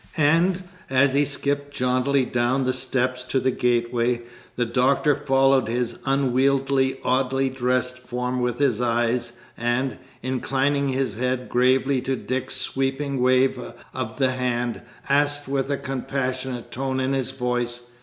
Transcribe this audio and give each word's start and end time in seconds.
And, 0.17 0.63
as 0.89 1.13
he 1.13 1.25
skipped 1.25 1.75
jauntily 1.75 2.25
down 2.25 2.63
the 2.63 2.73
steps 2.73 3.23
to 3.25 3.39
the 3.39 3.51
gateway, 3.51 4.23
the 4.55 4.65
Doctor 4.65 5.13
followed 5.13 5.67
his 5.67 5.99
unwieldy, 6.07 6.99
oddly 7.03 7.49
dressed 7.51 7.99
form 7.99 8.41
with 8.41 8.57
his 8.57 8.81
eyes, 8.81 9.33
and, 9.55 9.99
inclining 10.23 10.87
his 10.89 11.13
head 11.17 11.47
gravely 11.49 12.01
to 12.01 12.15
Dick's 12.15 12.57
sweeping 12.59 13.21
wave 13.21 13.59
of 13.93 14.17
the 14.17 14.31
hand, 14.31 14.81
asked 15.07 15.47
with 15.47 15.69
a 15.69 15.77
compassionate 15.77 16.71
tone 16.71 16.99
in 16.99 17.13
his 17.13 17.29
voice. 17.29 17.81